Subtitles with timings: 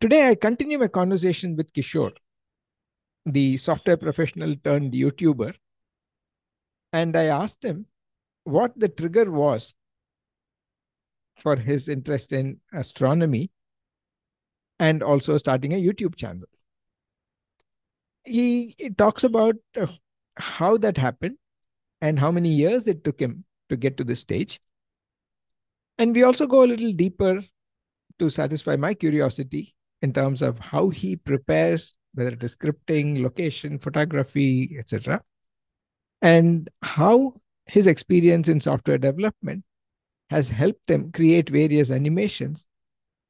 [0.00, 2.14] Today, I continue my conversation with Kishore,
[3.26, 5.52] the software professional turned YouTuber.
[6.94, 7.84] And I asked him
[8.44, 9.74] what the trigger was
[11.36, 13.50] for his interest in astronomy
[14.78, 16.46] and also starting a YouTube channel.
[18.24, 19.86] He, talks about uh,
[20.36, 21.36] how that happened
[22.00, 24.62] and how many years it took him to get to this stage.
[25.98, 27.42] And we also go a little deeper
[28.18, 33.78] to satisfy my curiosity in terms of how he prepares, whether it is scripting, location,
[33.78, 35.22] photography, etc.,
[36.22, 37.34] and how
[37.66, 39.64] his experience in software development
[40.28, 42.68] has helped him create various animations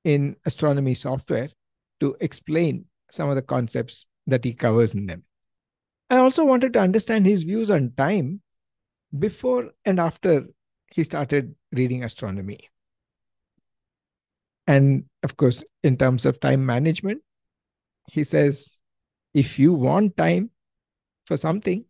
[0.05, 1.49] in astronomy software
[2.01, 5.23] to explain some of the concepts that he covers in them.
[6.09, 8.41] I also wanted to understand his views on time
[9.17, 10.47] before and after
[10.93, 12.69] he started reading astronomy.
[14.71, 17.23] And of course, in terms of time management,
[18.07, 18.79] he says,
[19.35, 20.51] if you want time
[21.27, 21.85] for something,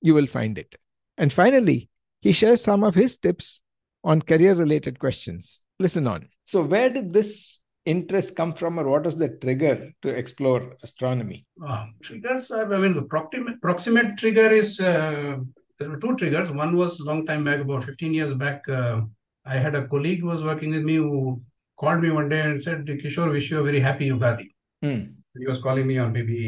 [0.00, 0.76] you will find it.
[1.18, 1.88] And finally,
[2.20, 3.62] he shares some of his tips
[4.04, 5.64] on career related questions.
[5.80, 6.28] Listen on.
[6.44, 11.46] So, where did this interest come from, or what was the trigger to explore astronomy?
[11.66, 15.38] Uh, triggers I mean, the proximate, proximate trigger is, uh,
[15.80, 16.52] there were two triggers.
[16.52, 18.68] One was a long time back, about 15 years back.
[18.68, 19.00] Uh,
[19.44, 21.42] I had a colleague who was working with me who
[21.82, 24.46] called me one day and said, Kishore, wish you a very happy Yugadi.
[24.82, 25.00] Hmm.
[25.38, 26.38] He was calling me on maybe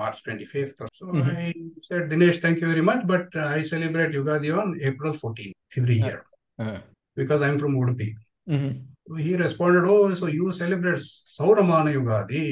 [0.00, 1.06] March 25th or so.
[1.06, 1.36] Mhm.
[1.36, 1.54] I
[1.88, 5.98] said, Dinesh, thank you very much, but uh, I celebrate Yugadi on April 14th every
[6.02, 6.06] Ah.
[6.08, 6.20] year
[6.64, 6.78] Uh,
[7.20, 8.08] because I'm from Udupi.
[8.56, 8.70] mhm.
[9.08, 11.00] So he responded, Oh, so you celebrate
[11.38, 12.46] Sauramana Yugadi.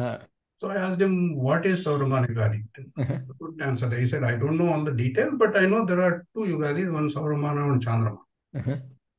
[0.00, 0.18] Uh,
[0.60, 1.14] So I asked him,
[1.46, 2.60] what is Sauramana Yugadi?
[3.02, 3.18] uh-huh.
[3.40, 3.88] Good answer.
[4.02, 6.90] He said, I don't know all the details, but I know there are two Yugadis,
[6.98, 8.22] one Sauramana and Chandrama.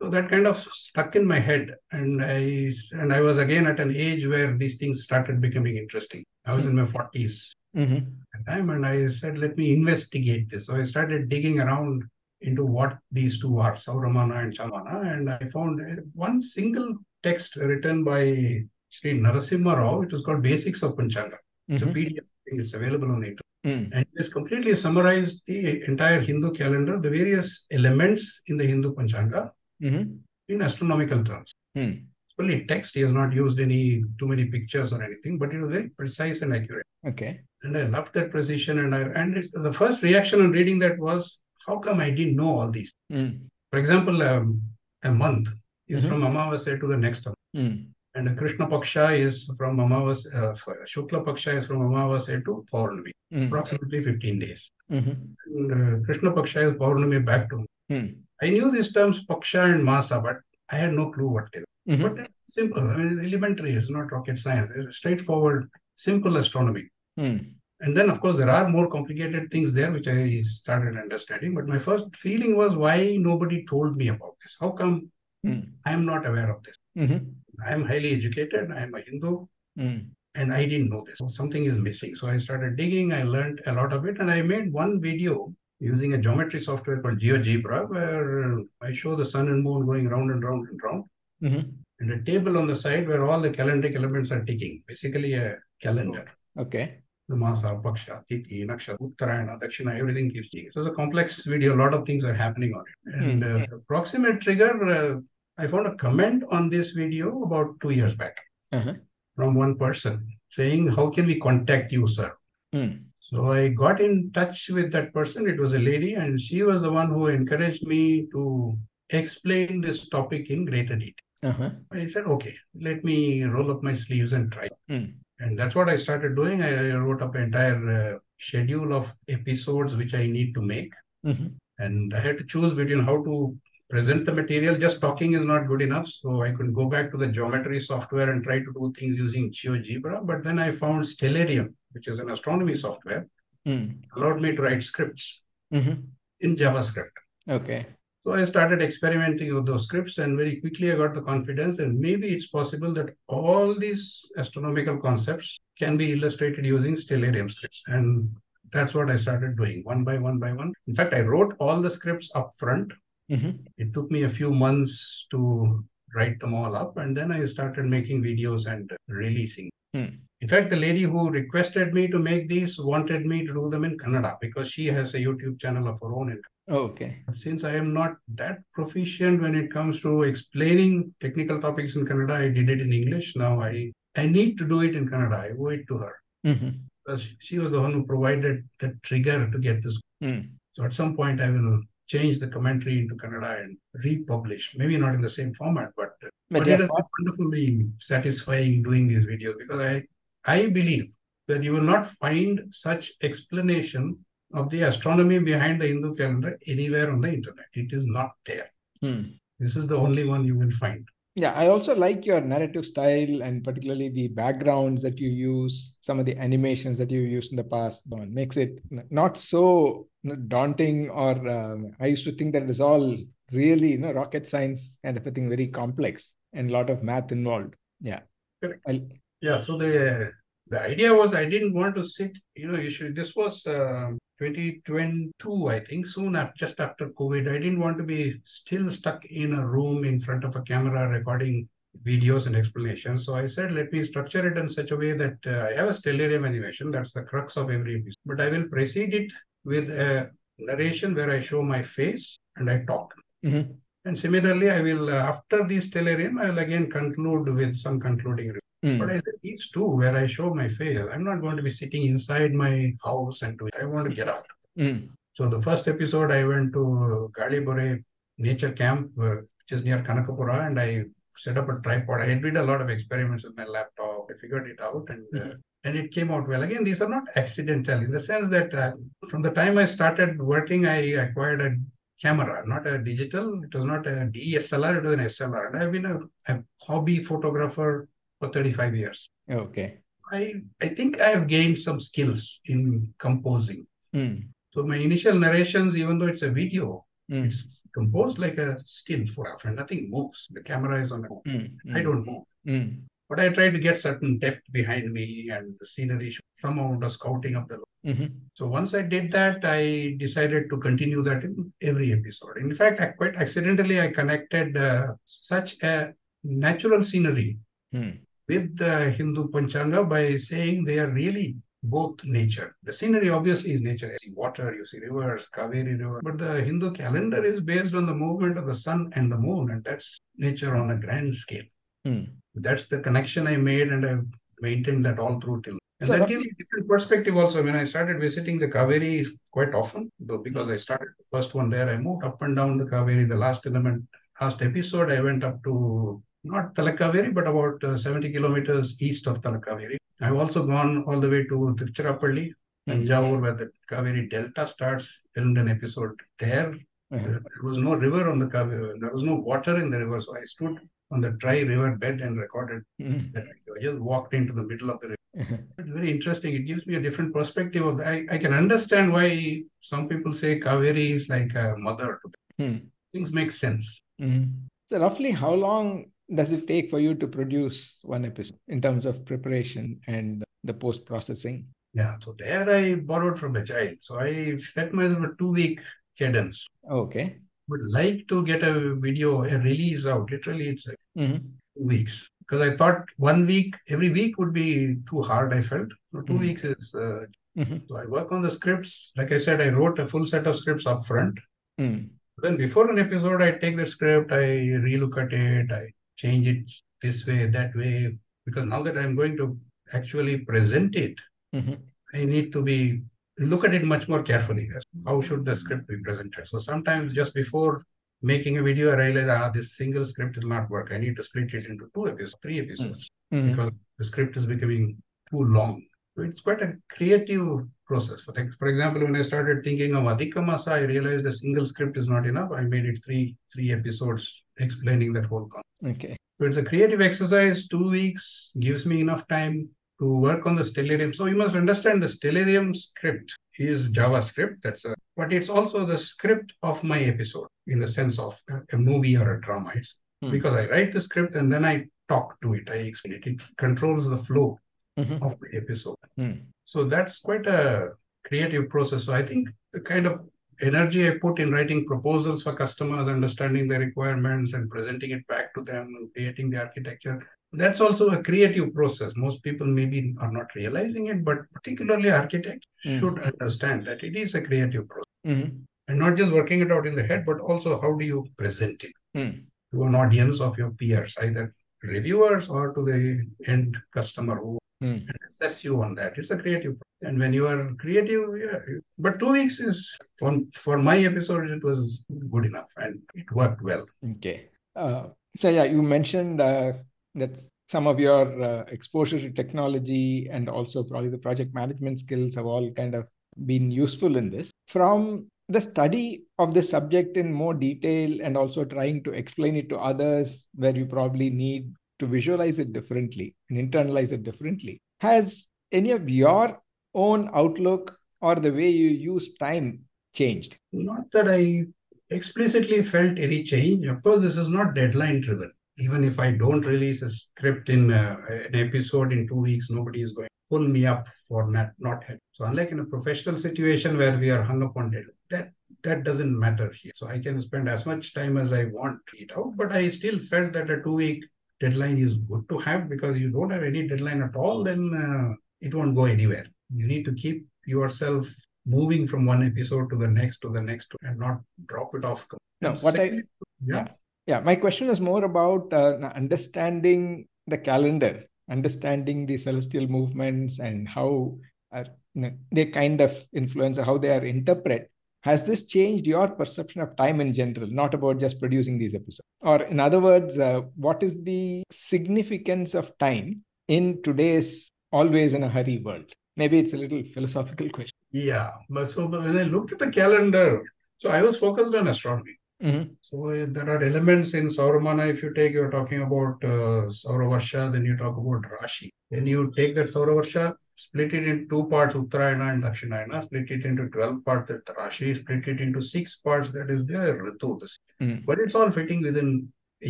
[0.02, 1.75] So that kind of stuck in my head.
[1.91, 6.24] And I and I was again at an age where these things started becoming interesting.
[6.46, 7.97] I was in my 40s Mhm.
[8.34, 10.68] at the time, and I said, let me investigate this.
[10.68, 12.03] So I started digging around
[12.41, 17.56] into what these two are, Sauramana and Chandrama, and I found uh, one single text
[17.56, 21.38] written by Sri Narasimha Rao, which was called Basics of Panchanga.
[21.68, 21.94] It's a Mhm.
[21.96, 22.25] PDF.
[22.46, 23.44] It's available on the internet.
[23.66, 23.86] Mm.
[23.94, 28.94] And it has completely summarized the entire Hindu calendar, the various elements in the Hindu
[28.94, 30.19] Panchanga Mhm.
[30.49, 31.53] in astronomical terms.
[31.77, 31.93] Mm.
[32.25, 32.95] It's fully text.
[32.95, 36.41] He has not used any too many pictures or anything, but it was very precise
[36.41, 36.85] and accurate.
[37.05, 37.41] Okay.
[37.63, 38.79] And I loved that precision.
[38.79, 42.38] And I and it, the first reaction on reading that was, how come I didn't
[42.38, 42.91] know all these?
[43.11, 43.41] Mm.
[43.71, 44.61] For example, um,
[45.03, 45.49] a month
[45.88, 46.09] is Mhm.
[46.09, 47.38] from Amavasya to the next month.
[47.55, 47.88] Mm.
[48.15, 50.53] And Krishna Paksha is from Amavas, uh,
[50.85, 53.47] Shukla Paksha is from Amavasya to Paurnami, Mm.
[53.47, 54.71] approximately 15 days.
[54.91, 55.15] Mhm.
[55.45, 58.15] And uh, Krishna Paksha is Paurnami back to Mm.
[58.42, 60.38] I knew these terms Paksha and Masa, but
[60.70, 61.96] I had no clue what they were.
[61.96, 62.02] Mhm.
[62.03, 62.90] But they're simple.
[62.90, 63.74] I mean, it's elementary.
[63.74, 64.72] It's not rocket science.
[64.75, 66.90] It's straightforward, simple astronomy.
[67.20, 67.53] Mm.
[67.80, 71.53] And then, of course, there are more complicated things there, which I started understanding.
[71.53, 74.58] But my first feeling was why nobody told me about this?
[74.59, 75.12] How come
[75.46, 75.69] Mm.
[75.86, 76.78] I am not aware of this?
[76.98, 77.31] Mhm.
[77.66, 78.72] I am highly educated.
[78.72, 79.46] I am a Hindu.
[79.80, 80.09] Mm.
[80.36, 81.19] And I didn't know this.
[81.36, 82.16] Something is missing.
[82.16, 83.14] So I started digging.
[83.14, 84.19] I learned a lot of it.
[84.19, 89.25] And I made one video using a geometry software called GeoGebra, where I show the
[89.25, 91.03] sun and moon going round and round and round.
[91.43, 91.71] Mhm.
[91.99, 95.57] and a table on the side where all the calendric elements are ticking, basically a
[95.81, 96.25] calendar.
[96.57, 96.99] Okay.
[97.29, 100.69] The Masa, Paksha, Tithi, Nakshatra, Uttarayana, Dakshina, everything keeps ticking.
[100.71, 103.15] So it's a complex video, a lot of things are happening on it.
[103.15, 105.19] And uh, the proximate trigger, uh,
[105.57, 108.38] I found a comment on this video about two years back
[108.71, 108.94] Uh-huh.
[109.35, 112.31] from one person saying, How can we contact you, sir?
[112.75, 113.06] Mm.
[113.29, 115.50] So I got in touch with that person.
[115.50, 118.77] It was a lady, and she was the one who encouraged me to
[119.09, 121.13] explain this topic in greater detail.
[121.44, 121.69] Uh-huh.
[121.91, 124.69] I said, okay, let me roll up my sleeves and try.
[124.89, 125.13] Mm.
[125.39, 126.63] And that's what I started doing.
[126.63, 130.91] I wrote up an entire uh, schedule of episodes which I need to make.
[131.25, 131.53] Mhm.
[131.80, 133.56] And I had to choose between how to
[133.89, 134.77] present the material.
[134.77, 136.07] Just talking is not good enough.
[136.07, 139.51] So I could go back to the geometry software and try to do things using
[139.51, 140.25] GeoGebra.
[140.25, 143.28] But then I found Stellarium, which is an astronomy software,
[143.66, 144.01] Mm.
[144.16, 146.04] allowed me to write scripts Mhm.
[146.39, 147.18] in JavaScript.
[147.50, 147.86] Okay.
[148.25, 151.94] So I started experimenting with those scripts, and very quickly I got the confidence that
[151.94, 157.84] maybe it's possible that all these astronomical concepts can be illustrated using Stellarium scripts.
[157.88, 158.30] And
[158.72, 160.74] that's what I started doing one by one by one.
[160.88, 162.94] In fact, I wrote all the scripts up front.
[163.30, 163.66] Mhm.
[163.78, 165.83] It took me a few months to
[166.13, 169.69] write them all up, and then I started making videos and releasing.
[169.94, 170.06] Hmm.
[170.42, 173.84] In fact, the lady who requested me to make these wanted me to do them
[173.84, 176.31] in Kannada because she has a YouTube channel of her own.
[176.31, 177.24] in Okay.
[177.34, 182.34] since I am not that proficient when it comes to explaining technical topics in Kannada,
[182.34, 183.36] I did it in English.
[183.36, 185.39] Now I, I need to do it in Kannada.
[185.39, 186.16] I owe it to her.
[186.45, 186.81] Mhm.
[187.06, 189.98] Because she was the one who provided the trigger to get this.
[190.22, 190.50] Mm.
[190.74, 194.74] So at some point, I will change the commentary into Kannada and republish.
[194.75, 198.83] Maybe not in the same format, but, uh, But but it has been wonderfully satisfying
[198.83, 200.04] doing these videos because I,
[200.45, 201.12] I believe
[201.48, 204.18] that you will not find such explanation
[204.54, 207.65] of the astronomy behind the Hindu calendar anywhere on the internet.
[207.74, 208.71] It is not there.
[209.01, 209.24] Hmm.
[209.59, 211.07] This is the only one you will find.
[211.38, 216.19] Yeah, I also like your narrative style and particularly the backgrounds that you use, some
[216.19, 218.06] of the animations that you used in the past.
[218.12, 218.80] It makes it
[219.12, 220.07] not so
[220.48, 223.16] daunting or um, I used to think that it was all
[223.51, 227.75] really, you know, rocket science and everything very complex and a lot of math involved.
[228.01, 228.22] Yeah.
[228.63, 228.81] Correct.
[228.88, 229.07] I'll-
[229.40, 230.31] Yeah, so the
[230.74, 234.10] the idea was I didn't want to sit, you know, you should, this was uh,
[234.39, 237.50] 2022, I think, soon after, just after COVID.
[237.50, 241.07] I didn't want to be still stuck in a room in front of a camera
[241.07, 241.68] recording
[242.06, 243.25] videos and explanations.
[243.25, 245.89] So I said, let me structure it in such a way that uh, I have
[245.89, 246.92] a stellarium animation.
[246.92, 248.16] That's the crux of every episode.
[248.25, 249.31] But I will precede it
[249.63, 253.13] with a narration where I show my face and I talk.
[253.45, 253.75] Mhm.
[254.06, 258.48] And similarly, I will, uh, after the stellarium, I will again conclude with some concluding
[258.48, 258.67] remarks.
[258.85, 259.00] Mm.
[259.00, 261.71] But I said these two where I show my face, I'm not going to be
[261.71, 263.75] sitting inside my house and do it.
[263.81, 264.45] I want to get out.
[264.77, 265.09] Mm.
[265.33, 268.03] So the first episode, I went to Galibore
[268.38, 272.21] Nature Camp, uh, which is near Kanakapura, and I set up a tripod.
[272.21, 274.29] I did a lot of experiments with my laptop.
[274.29, 276.63] I figured it out, and uh, and it came out well.
[276.63, 278.94] Again, these are not accidental in the sense that uh,
[279.30, 281.75] from the time I started working, I acquired a
[282.21, 283.63] camera, not a digital.
[283.63, 285.68] It was not a DSLR, it was an SLR.
[285.68, 286.19] And I've been a,
[286.51, 288.07] a hobby photographer
[288.39, 289.30] for 35 years.
[289.50, 289.98] Okay.
[290.31, 293.88] I, I think I have gained some skills in composing.
[294.13, 294.48] Mm.
[294.74, 297.48] So my initial narrations, even though it's a video, Mm.
[297.48, 300.48] it's composed like a still photograph and nothing moves.
[300.51, 301.44] The camera is on the move.
[301.45, 301.72] Mm.
[301.94, 302.44] I don't move.
[302.66, 303.01] Mm.
[303.28, 307.12] But I try to get certain depth behind me and the scenery, some amount of
[307.12, 308.31] scouting of the Mhm.
[308.54, 312.57] so once I did that, I decided to continue that in every episode.
[312.57, 316.13] In fact, I quite accidentally I connected uh, such a
[316.44, 317.57] natural scenery
[317.94, 318.19] Mm.
[318.47, 322.75] With the Hindu Panchanga by saying they are really both nature.
[322.83, 324.11] The scenery obviously is nature.
[324.11, 326.21] You see water, you see rivers, Kaveri River.
[326.23, 329.71] But the Hindu calendar is based on the movement of the sun and the moon,
[329.71, 331.63] and that's nature on a grand scale.
[332.05, 332.31] Mm.
[332.55, 334.25] That's the connection I made, and I've
[334.59, 335.77] maintained that all through till.
[335.99, 337.63] And So that gives you a different perspective also.
[337.63, 341.69] When I started visiting the Kaveri quite often, though because I started the first one
[341.69, 343.27] there, I moved up and down the Kaveri.
[343.27, 344.03] The last element,
[344.39, 349.41] last episode, I went up to not Talakaveri, but about uh, 70 kilometers east of
[349.41, 349.97] Talakaveri.
[350.21, 352.51] I've also gone all the way to Tiruchirappalli,
[352.89, 353.05] Mm.
[353.05, 356.69] Tanjavur, where the Kaveri Delta starts, filmed an episode there.
[357.11, 357.27] Uh-huh.
[357.27, 360.38] There was no river on the Kaveri, there was no water in the river, so
[360.38, 360.80] I stood
[361.11, 363.33] on the dry river bed and recorded Mm.
[363.33, 363.75] that video.
[363.77, 365.18] I just walked into the middle of the river.
[365.42, 365.57] Uh-huh.
[365.80, 366.54] It's very interesting.
[366.56, 370.57] It gives me a different perspective of I, I can understand why some people say
[370.59, 372.66] Kaveri is like a mother to them.
[372.66, 372.85] Mm.
[373.11, 374.01] Things make sense.
[374.21, 374.54] Mhm.
[374.92, 379.06] So roughly how long does it take for you to produce one episode in terms
[379.06, 381.66] of preparation and the post processing?
[381.94, 382.18] Yeah.
[382.19, 383.96] So there I borrowed from Agile.
[384.00, 385.81] So I set myself a two week
[386.18, 386.68] cadence.
[386.90, 387.38] Okay.
[387.69, 390.31] Would like to get a video, a release out.
[390.31, 391.42] Literally, it's like Mhm.
[391.78, 392.30] two weeks.
[392.40, 395.90] Because I thought one week, every week would be too hard, I felt.
[396.14, 396.40] So 2 Mhm.
[396.40, 397.26] weeks is, uh,
[397.57, 397.88] Mhm.
[397.88, 399.12] so I work on the scripts.
[399.18, 401.38] Like I said, I wrote a full set of scripts up front.
[401.80, 402.10] Mm.
[402.38, 404.46] Then before an episode, I take the script, I
[404.88, 406.64] relook at it, I change it
[407.02, 408.18] this way, that way.
[408.45, 409.57] Because now that I'm going to
[409.94, 411.19] actually present it,
[411.56, 411.78] Mhm.
[412.14, 413.04] I need to be
[413.40, 414.69] look at it much more carefully.
[415.06, 416.47] How should the script be presented?
[416.47, 417.86] So sometimes just before
[418.21, 420.92] making a video, I realize ah, this single script will not work.
[420.92, 423.50] I need to split it into two episodes, three episodes, Mhm.
[423.50, 424.97] because the script is becoming
[425.30, 425.86] too long.
[426.18, 428.21] So it's quite a creative process.
[428.21, 432.07] For, for example, when I started thinking of Adhikamasa, I realized a single script is
[432.07, 432.52] not enough.
[432.52, 436.04] I made it three three episodes explaining that whole concept.
[436.04, 436.18] Okay.
[436.40, 437.68] So it's a creative exercise.
[437.68, 439.69] Two weeks gives me enough time
[440.00, 441.14] to work on the Stellarium.
[441.14, 444.56] So you must understand the Stellarium script is JavaScript.
[444.64, 448.40] That's a, but it's also the script of my episode in the sense of
[448.74, 449.71] a movie or a drama.
[449.76, 450.31] It's Hmm.
[450.31, 452.68] because I write the script and then I talk to it.
[452.71, 453.28] I explain it.
[453.28, 454.57] It controls the flow
[454.97, 455.21] Mhm.
[455.21, 455.96] of the episode.
[456.18, 456.31] Hmm.
[456.66, 457.92] So that's quite a
[458.26, 459.06] creative process.
[459.06, 460.21] So I think the kind of
[460.62, 465.54] energy I put in writing proposals for customers, understanding their requirements and presenting it back
[465.54, 467.21] to them and creating the architecture,
[467.54, 469.14] that's also a creative process.
[469.16, 473.00] Most people maybe are not realizing it, but particularly architects Mm.
[473.00, 475.14] should understand that it is a creative process.
[475.26, 475.64] Mhm.
[475.88, 478.83] And not just working it out in the head, but also how do you present
[478.83, 479.31] it Hmm.
[479.71, 483.00] to an audience of your peers, either reviewers or to the
[483.45, 484.98] end customer who Hmm.
[485.28, 486.18] assess you on that.
[486.18, 486.76] It's a creative.
[487.02, 488.60] And when you are creative, yeah.
[489.00, 493.62] But two weeks is for for my episode, it was good enough and it worked
[493.62, 493.86] well.
[494.18, 494.50] Okay.
[494.76, 495.07] Uh,
[495.40, 496.74] so yeah, you mentioned uh,
[497.16, 502.36] that some of your uh, exposure to technology and also probably the project management skills
[502.36, 503.07] have all kind of
[503.46, 504.52] been useful in this.
[504.68, 509.69] From the study of the subject in more detail and also trying to explain it
[509.69, 515.47] to others where you probably need to visualize it differently and internalize it differently, has
[515.71, 516.60] any of your
[516.93, 519.80] own outlook or the way you use time
[520.13, 520.58] changed?
[520.71, 521.65] Not that I
[522.10, 523.86] explicitly felt any change.
[523.86, 525.51] Of course, this is not deadline driven.
[525.80, 530.01] Even if I don't release a script in uh, an episode in two weeks, nobody
[530.01, 532.19] is going to pull me up for not not having.
[532.32, 535.51] So unlike in a professional situation where we are hung up on deadline, that
[535.84, 536.93] that doesn't matter here.
[536.95, 539.89] So I can spend as much time as I want to it out, but I
[539.89, 541.25] still felt that a two week
[541.60, 545.36] deadline is good to have because you don't have any deadline at all, then uh,
[545.62, 546.45] it won't go anywhere.
[546.73, 548.28] You need to keep yourself
[548.65, 552.28] moving from one episode to the next to the next and not drop it off.
[552.62, 553.28] No, what I- second-
[553.65, 553.88] yeah.
[554.28, 560.86] Yeah, my question is more about uh, understanding the calendar, understanding the celestial movements and
[560.88, 561.38] how
[561.71, 564.91] uh, you know, they kind of influence or how they are interpret.
[565.21, 569.28] Has this changed your perception of time in general, not about just producing these episodes?
[569.41, 575.43] Or, in other words, uh, what is the significance of time in today's always in
[575.43, 576.12] a hurry world?
[576.36, 577.91] Maybe it's a little philosophical question.
[578.12, 580.63] Yeah, but so when I looked at the calendar,
[581.00, 582.38] so I was focused on astronomy.
[582.63, 582.95] Mhm.
[583.02, 585.08] So there are elements in Sauramana.
[585.10, 588.89] If you take, you're talking about uh, Sauravarsha, then you talk about Rashi.
[589.12, 593.63] Then you take that Sauravarsha, split it in two parts, Uttarayana and Dakshinayana, split it
[593.63, 597.62] into 12 parts, that Rashi, split it into six parts, that is the Ritu.
[598.02, 598.26] Mhm.
[598.26, 599.89] But it's all fitting within a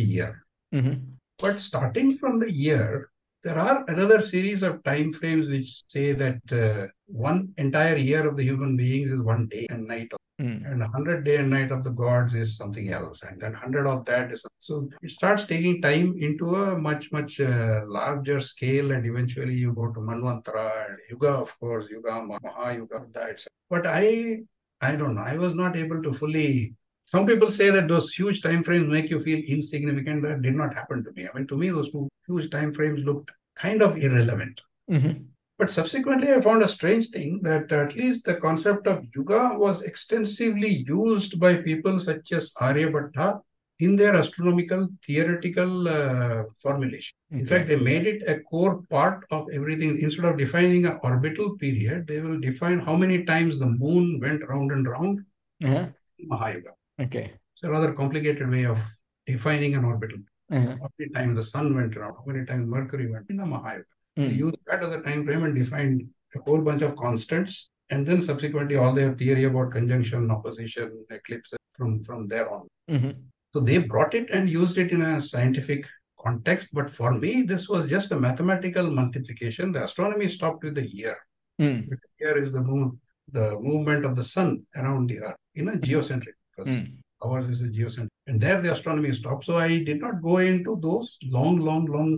[0.00, 0.44] year.
[0.74, 1.00] Mhm.
[1.38, 3.08] But starting from the year,
[3.42, 8.36] there are another series of time frames which say that uh, one entire year of
[8.36, 10.64] the human beings is one day and night Mhm.
[10.70, 13.22] and 100 day and night of the gods is something else.
[13.22, 17.40] And then 100 of that is so it starts taking time into a much much
[17.40, 18.92] uh, larger scale.
[18.92, 24.38] And eventually you go to manvantara and yuga of course yuga mahayuga that but i
[24.80, 25.22] i don't know.
[25.22, 29.08] I was not able to fully some people say that those huge time frames make
[29.10, 30.22] you feel insignificant.
[30.22, 31.26] That did not happen to me.
[31.28, 34.60] I mean to me those two huge time frames looked kind of irrelevant.
[34.90, 35.26] Mhm.
[35.58, 39.82] But subsequently, I found a strange thing that at least the concept of yuga was
[39.82, 43.40] extensively used by people such as Aryabhatta
[43.80, 47.14] in their astronomical theoretical uh, formulation.
[47.30, 50.00] In fact, they made it a core part of everything.
[50.00, 54.42] Instead of defining an orbital period, they will define how many times the moon went
[54.48, 55.20] round and round
[55.64, 55.86] Uh-huh.
[56.18, 56.72] in Mahayuga.
[57.00, 57.32] Okay.
[57.54, 58.78] It's a rather complicated way of
[59.26, 60.18] defining an orbital.
[60.50, 60.76] Uh-huh.
[60.82, 63.84] How many times the sun went around, how many times Mercury went in a Mahayuga.
[64.18, 64.44] They Mhm.
[64.46, 65.98] used that as a time frame and defined
[66.34, 67.70] a whole bunch of constants.
[67.90, 72.66] And then subsequently, all their theory about conjunction, opposition, eclipse from, from there on.
[72.90, 73.14] Mhm.
[73.52, 75.86] So they brought it and used it in a scientific
[76.20, 76.68] context.
[76.72, 79.72] But for me, this was just a mathematical multiplication.
[79.72, 81.16] The astronomy stopped with the year.
[81.60, 81.96] Mhm.
[82.18, 83.00] Here is the moon,
[83.32, 86.98] the movement of the sun around the earth in a geocentric, because Mhm.
[87.22, 88.16] ours is a geocentric.
[88.26, 89.44] And there the astronomy stopped.
[89.44, 92.10] So I did not go into those long, long, long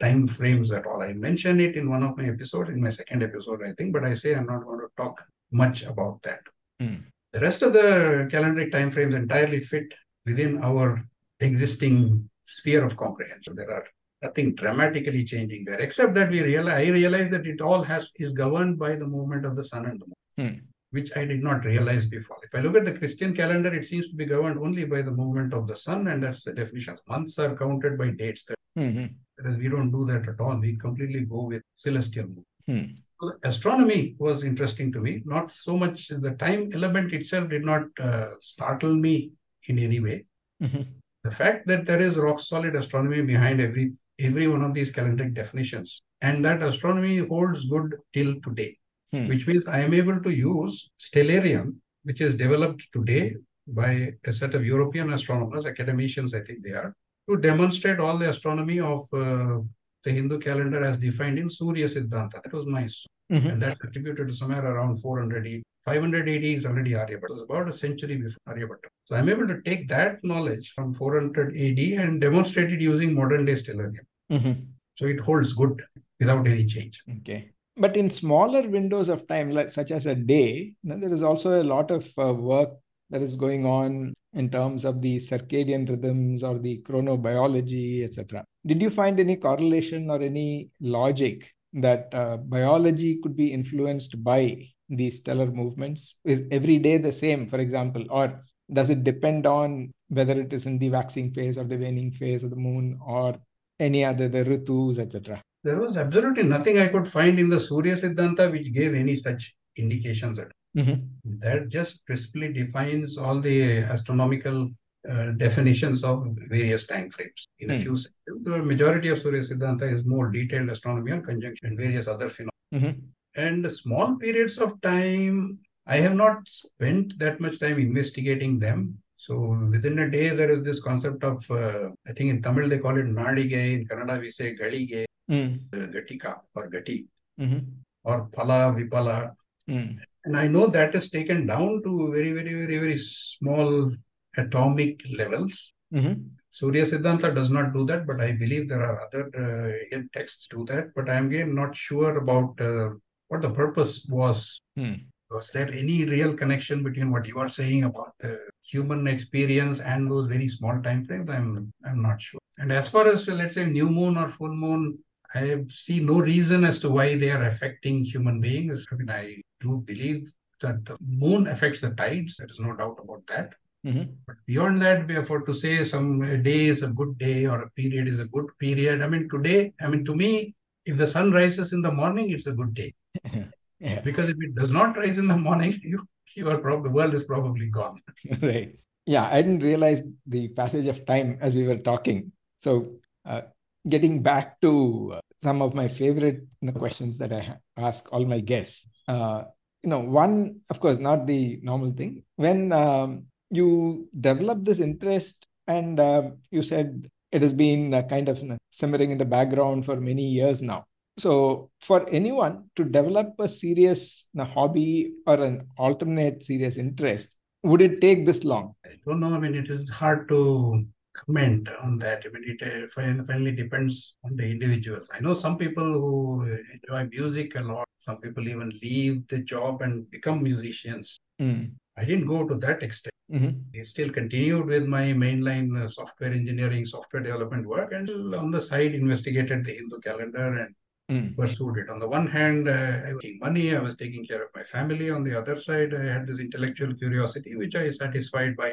[0.00, 1.02] time frames at all.
[1.02, 4.04] I mentioned it in one of my episodes, in my second episode, I think, but
[4.04, 6.40] I say I'm not going to talk much about that.
[6.82, 7.04] Mm.
[7.32, 9.92] The rest of the calendaric time frames entirely fit
[10.26, 11.02] within our
[11.40, 13.54] existing sphere of comprehension.
[13.54, 13.84] There are
[14.22, 18.32] nothing dramatically changing there, except that we realize I realize that it all has is
[18.32, 20.58] governed by the movement of the sun and the moon Hmm.
[20.90, 22.36] which I did not realize before.
[22.42, 25.10] If I look at the Christian calendar, it seems to be governed only by the
[25.10, 26.96] movement of the sun, and that's the definition.
[27.08, 28.46] Months are counted by dates,
[28.78, 29.14] Mhm.
[29.36, 30.56] Whereas we don't do that at all.
[30.58, 32.46] We completely go with celestial movement.
[32.68, 32.84] Hmm.
[33.20, 35.22] So the astronomy was interesting to me.
[35.24, 39.32] Not so much the time element itself did not uh, startle me
[39.68, 40.26] in any way.
[40.62, 40.86] Mhm.
[41.24, 45.34] The fact that there is rock solid astronomy behind every every one of these calendric
[45.34, 46.02] definitions.
[46.22, 48.76] And that astronomy holds good till today,
[49.12, 49.26] Hmm.
[49.28, 54.54] which means I am able to use stellarium, which is developed today by a set
[54.54, 56.94] of European astronomers, academicians, I think they are,
[57.28, 59.58] to demonstrate all the astronomy of uh,
[60.04, 62.42] the Hindu calendar as defined in Surya Siddhanta.
[62.42, 62.86] That was my
[63.28, 63.52] Mhm.
[63.52, 65.62] and that's attributed to somewhere around 400 AD.
[65.84, 67.24] 500 AD is already Aryabhatta.
[67.24, 68.88] It was about a century before Aryabhatta.
[69.04, 73.44] So I'm able to take that knowledge from 400 AD and demonstrate it using modern
[73.44, 74.06] day stellarium.
[74.30, 74.68] Mhm.
[74.94, 75.82] So it holds good
[76.20, 77.02] without any change.
[77.18, 77.50] Okay.
[77.76, 81.64] But in smaller windows of time, like such as a day, there is also a
[81.64, 82.70] lot of uh, work
[83.10, 88.44] that is going on in terms of the circadian rhythms or the chronobiology, etc.
[88.66, 94.66] Did you find any correlation or any logic that uh, biology could be influenced by
[94.88, 96.16] these stellar movements?
[96.24, 100.66] Is every day the same, for example, or does it depend on whether it is
[100.66, 103.36] in the waxing phase or the waning phase of the moon or
[103.78, 105.42] any other the ritus, etc.?
[105.64, 109.54] There was absolutely nothing I could find in the Surya Siddhanta which gave any such
[109.76, 110.38] indications.
[110.38, 111.08] At Mhm.
[111.44, 114.70] that just crisply defines all the astronomical
[115.12, 117.82] uh, definitions of various time frames in a Hmm.
[117.82, 118.44] few seconds.
[118.44, 122.50] The majority of Surya Siddhanta is more detailed astronomy and conjunction and various other phenomena.
[122.74, 122.94] Mhm.
[123.36, 128.98] And small periods of time, I have not spent that much time investigating them.
[129.16, 129.34] So
[129.70, 132.98] within a day, there is this concept of, uh, I think in Tamil they call
[132.98, 135.60] it Nadige, in Kannada we say Galige, Mm.
[135.72, 137.06] uh, Gatika or Gati,
[137.40, 137.62] Mhm.
[138.04, 139.34] or Phala, Vipala.
[139.70, 139.98] Mm.
[140.26, 143.92] And I know that is taken down to very, very, very, very small
[144.36, 145.72] atomic levels.
[145.94, 146.30] Mhm.
[146.50, 150.48] Surya Siddhanta does not do that, but I believe there are other uh, Indian texts
[150.48, 150.92] do that.
[150.96, 152.90] But I am again not sure about uh,
[153.28, 154.60] what the purpose was.
[154.76, 155.06] Mm.
[155.30, 160.10] Was there any real connection between what you are saying about the human experience and
[160.10, 161.30] those very small time frames?
[161.30, 162.40] I'm I'm not sure.
[162.58, 164.98] And as far as uh, let's say new moon or full moon,
[165.34, 168.86] I see no reason as to why they are affecting human beings.
[168.90, 170.30] I mean, I do believe
[170.60, 172.36] that the moon affects the tides.
[172.36, 173.54] There is no doubt about that.
[173.86, 174.14] Mhm.
[174.26, 178.08] But beyond that, therefore, to say some day is a good day or a period
[178.08, 179.02] is a good period.
[179.02, 182.46] I mean, today, I mean, to me, if the sun rises in the morning, it's
[182.46, 182.94] a good day.
[183.78, 184.00] Yeah.
[184.00, 187.14] Because if it does not rise in the morning, you, you are probably, the world
[187.14, 188.00] is probably gone.
[188.42, 188.74] Right.
[189.04, 192.32] Yeah, I didn't realize the passage of time as we were talking.
[192.58, 193.42] So, uh,
[193.88, 198.24] getting back to uh, some of my favorite you know, questions that I ask all
[198.24, 198.88] my guests.
[199.06, 199.44] Uh,
[199.82, 202.24] you know, one, of course, not the normal thing.
[202.36, 208.28] When um, you develop this interest, and um, you said it has been uh, kind
[208.28, 210.84] of simmering in the background for many years now.
[211.18, 218.00] So, for anyone to develop a serious hobby or an alternate serious interest, would it
[218.00, 218.74] take this long?
[218.84, 219.34] I don't know.
[219.34, 220.84] I mean, it is hard to
[221.24, 222.22] comment on that.
[222.24, 225.08] I mean, it uh, fin- finally depends on the individuals.
[225.12, 226.42] I know some people who
[226.74, 227.86] enjoy music a lot.
[227.98, 231.18] Some people even leave the job and become musicians.
[231.40, 231.72] Mm.
[231.96, 233.12] I didn't go to that extent.
[233.32, 233.52] Mhm.
[233.74, 238.60] I still continued with my mainline uh, software engineering, software development work, and on the
[238.60, 240.74] side investigated the Hindu calendar and
[241.08, 241.36] Mm.
[241.36, 241.88] pursued it.
[241.88, 244.64] On the one hand, uh, I was making money, I was taking care of my
[244.64, 245.08] family.
[245.08, 248.70] On the other side, I had this intellectual curiosity, which I satisfied by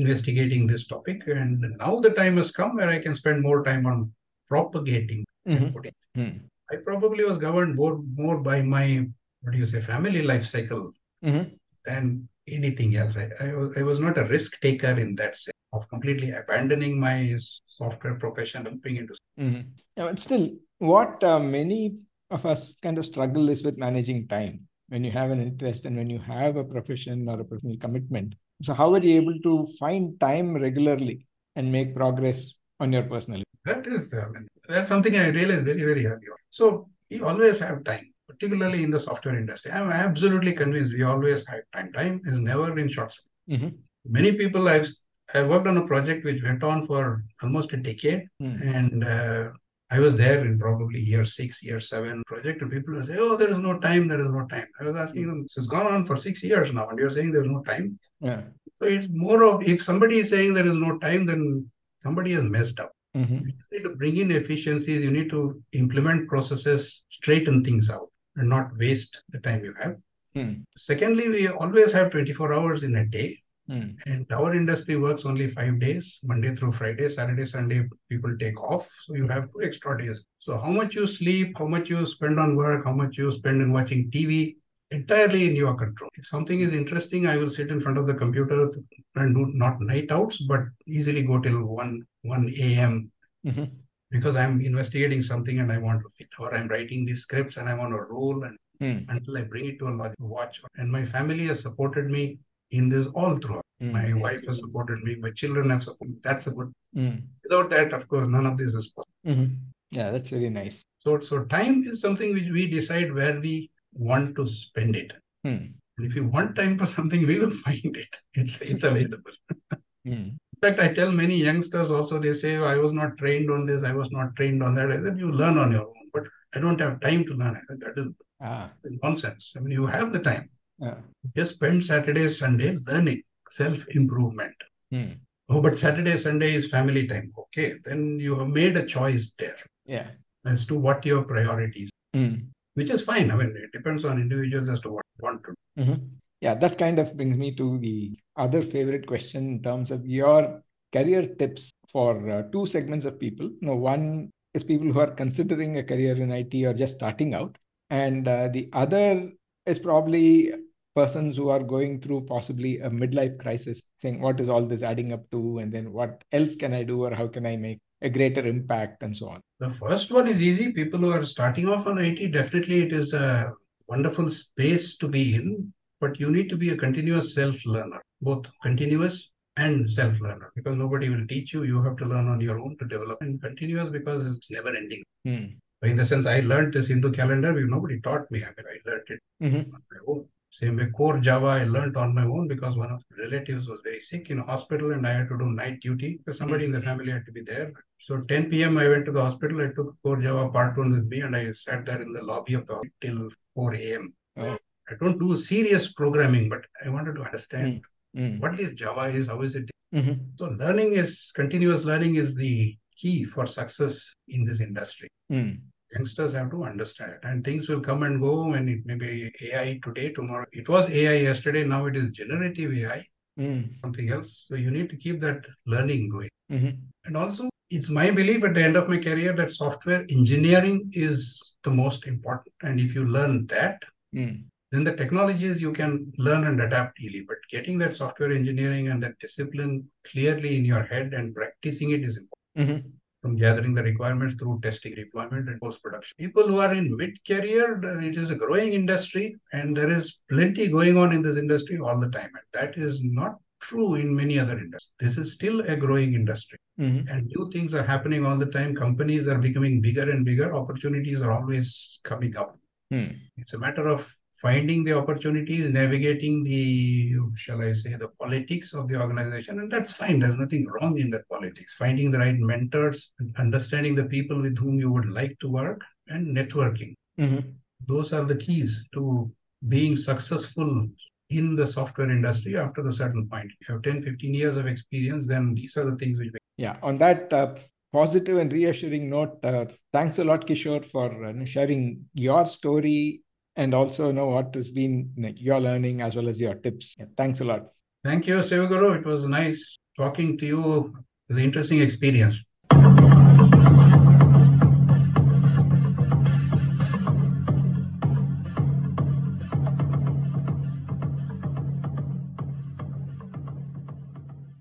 [0.00, 1.26] investigating this topic.
[1.26, 4.12] And now the time has come where I can spend more time on
[4.48, 5.72] propagating and Mhm.
[5.72, 5.92] putting.
[6.16, 6.40] Mm.
[6.70, 9.06] I probably was governed more, more by my,
[9.42, 10.92] what do you say, family life cycle
[11.24, 11.56] Mhm.
[11.84, 13.16] than anything else.
[13.16, 16.98] I, I, was, I was not a risk taker in that sense of completely abandoning
[16.98, 19.14] my software profession and being into.
[19.38, 19.66] Mhm.
[19.96, 21.98] Yeah, but still, what uh, many
[22.30, 25.96] of us kind of struggle is with managing time when you have an interest and
[25.96, 28.34] when you have a profession or a professional commitment.
[28.62, 33.42] So, how are you able to find time regularly and make progress on your personal?
[33.64, 36.38] That is, I mean, that's something I realized very, very early on.
[36.50, 39.72] So we always have time, particularly in the software industry.
[39.72, 41.92] I'm absolutely convinced we always have time.
[41.92, 43.56] Time is never in short supply.
[43.58, 43.74] Mhm.
[44.04, 44.88] Many people I've
[45.34, 48.74] I worked on a project which went on for almost a decade, Mm.
[48.76, 49.50] and uh,
[49.90, 53.36] I was there in probably year six, year seven project, and people will say, "Oh,
[53.36, 54.08] there is no time.
[54.08, 56.72] There is no time." I was asking them, "This has gone on for six years
[56.72, 58.42] now, and you're saying there's no time." Yeah.
[58.78, 61.70] So it's more of if somebody is saying there is no time, then
[62.02, 62.92] somebody has messed up.
[63.16, 63.46] Mhm.
[63.46, 65.02] You need to bring in efficiencies.
[65.02, 69.96] You need to implement processes, straighten things out, and not waste the time you have.
[70.36, 70.64] Mm.
[70.76, 73.38] Secondly, we always have 24 hours in a day.
[73.68, 73.96] Mm.
[74.06, 78.88] And our industry works only five days, Monday through Friday, Saturday, Sunday, people take off.
[79.02, 80.24] So you have two extra days.
[80.38, 83.60] So how much you sleep, how much you spend on work, how much you spend
[83.60, 84.56] in watching TV,
[84.92, 86.10] entirely in your control.
[86.14, 88.70] If something is interesting, I will sit in front of the computer
[89.16, 93.10] and do not night outs, but easily go till 1, 1 a.m.
[93.44, 93.70] Mhm.
[94.10, 97.68] because I'm investigating something and I want to fit, or I'm writing these scripts and
[97.68, 98.98] I want to roll and Hmm.
[99.08, 100.60] until I bring it to a logic watch.
[100.76, 102.38] And my family has supported me
[102.70, 103.62] in this all throughout.
[103.80, 104.20] My Hmm.
[104.20, 106.22] wife has supported me, my children have supported.
[106.22, 106.72] That's a good.
[106.94, 107.16] Hmm.
[107.44, 109.12] Without that, of course, none of this is possible.
[109.26, 109.56] Mhm.
[109.90, 110.82] Yeah, that's very nice.
[110.98, 115.12] So, so time is something which we decide where we want to spend it.
[115.44, 115.66] Hmm.
[115.98, 118.16] And if you want time for something, we will find it.
[118.34, 119.32] It's it's available.
[120.06, 120.12] Hmm.
[120.12, 123.82] In fact, I tell many youngsters also, they say, I was not trained on this,
[123.82, 124.90] I was not trained on that.
[124.92, 126.22] I said, you learn on your own, but
[126.54, 127.56] I don't have time to learn.
[127.56, 128.70] I said, that is Ah.
[129.02, 129.52] nonsense.
[129.56, 130.48] I mean, you have the time.
[130.78, 130.96] Yeah.
[131.34, 134.54] Just spend Saturday, Sunday learning, self improvement.
[134.90, 135.12] Hmm.
[135.48, 137.32] Oh, but Saturday, Sunday is family time.
[137.38, 140.10] Okay, then you have made a choice there Yeah.
[140.44, 142.34] as to what your priorities, Hmm.
[142.74, 143.30] which is fine.
[143.30, 145.82] I mean, it depends on individuals as to what they want to do.
[145.82, 146.10] Mhm.
[146.40, 150.62] Yeah, that kind of brings me to the other favorite question in terms of your
[150.92, 153.46] career tips for uh, two segments of people.
[153.46, 157.34] You know, one is people who are considering a career in IT or just starting
[157.34, 157.56] out,
[157.90, 159.32] and uh, the other
[159.64, 160.52] is probably
[160.96, 165.12] persons who are going through possibly a midlife crisis, saying, "What is all this adding
[165.16, 168.10] up to?" And then, what else can I do, or how can I make a
[168.16, 169.40] greater impact, and so on.
[169.60, 170.72] The first one is easy.
[170.72, 173.52] People who are starting off on IT, definitely it is a
[173.88, 178.46] wonderful space to be in, but you need to be a continuous self learner, both
[178.62, 181.62] continuous and self learner, because nobody will teach you.
[181.62, 185.02] You have to learn on your own to develop, and continuous because it's never ending.
[185.24, 185.44] Hmm.
[185.82, 188.40] In the sense, I learned this Hindu calendar, nobody taught me.
[188.44, 189.74] I mean, I learned it Mhm.
[189.74, 190.26] on my own.
[190.58, 193.80] Same way, core Java, I learned on my own because one of the relatives was
[193.84, 196.80] very sick in hospital and I had to do night duty because somebody in the
[196.80, 197.72] family had to be there.
[197.98, 198.78] So 10 p.m.
[198.78, 199.60] I went to the hospital.
[199.60, 202.54] I took core Java part one with me and I sat there in the lobby
[202.54, 204.14] of the hospital till 4 a.m.
[204.38, 204.56] Oh.
[204.88, 207.82] I don't do serious programming, but I wanted to understand
[208.16, 208.38] Hmm.
[208.38, 209.68] what this Java is, how is it.
[209.94, 210.38] Mhm.
[210.38, 215.50] So learning is continuous learning is the key for success in this industry Hmm.
[215.96, 217.20] Youngsters have to understand it.
[217.22, 220.46] And things will come and go and it may be AI today, tomorrow.
[220.52, 223.04] It was AI yesterday, now it is generative AI,
[223.36, 223.62] Hmm.
[223.82, 224.44] something else.
[224.48, 226.30] So you need to keep that learning going.
[226.50, 226.78] Mhm.
[227.04, 231.56] And also, it's my belief at the end of my career that software engineering is
[231.62, 232.54] the most important.
[232.62, 233.82] And if you learn that,
[234.12, 234.36] Hmm.
[234.72, 237.24] then the technologies you can learn and adapt easily.
[237.28, 242.04] But getting that software engineering and that discipline clearly in your head and practicing it
[242.04, 242.92] is important Mhm.
[243.26, 246.14] From gathering the requirements through testing, deployment, and post production.
[246.16, 250.68] People who are in mid career, it is a growing industry, and there is plenty
[250.68, 252.30] going on in this industry all the time.
[252.34, 254.92] And that is not true in many other industries.
[255.00, 257.10] This is still a growing industry, Mhm.
[257.10, 258.74] and new things are happening all the time.
[258.74, 262.60] Companies are becoming bigger and bigger, opportunities are always coming up.
[262.90, 263.06] Hmm.
[263.36, 268.88] It's a matter of finding the opportunities, navigating the, shall I say, the politics of
[268.88, 269.60] the organization.
[269.60, 270.18] And that's fine.
[270.18, 271.74] There's nothing wrong in that politics.
[271.74, 276.36] Finding the right mentors, understanding the people with whom you would like to work, and
[276.36, 276.94] networking.
[277.18, 277.54] Mhm.
[277.86, 279.30] Those are the keys to
[279.68, 280.88] being successful
[281.30, 283.50] in the software industry after a certain point.
[283.60, 286.76] If you have 10, 15 years of experience, then these are the things which Yeah,
[286.82, 287.56] on that uh,
[287.92, 293.22] positive and reassuring note, uh, thanks a lot, Kishore, for uh, sharing your story
[293.56, 296.94] and also know what has been you your learning as well as your tips.
[296.98, 297.68] Yeah, thanks a lot.
[298.04, 299.00] Thank you, Sivaguru.
[299.00, 300.94] It was nice talking to you.
[301.28, 302.46] It was an interesting experience.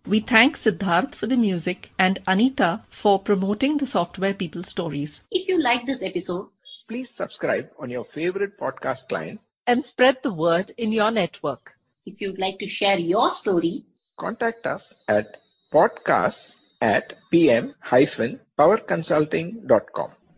[0.07, 5.25] We thank Siddharth for the music and Anita for promoting the Software People stories.
[5.31, 6.47] If you like this episode,
[6.87, 9.39] Please subscribe on your favorite podcast client.
[9.67, 11.73] And spread the word in your network.
[12.05, 13.85] if you'd like to share your story,
[14.17, 15.37] Contact us at
[15.73, 20.11] podcasts at pm-powerconsulting.com.